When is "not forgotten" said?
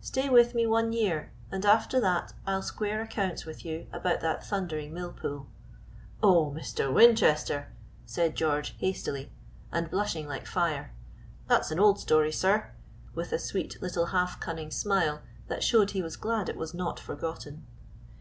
16.74-17.64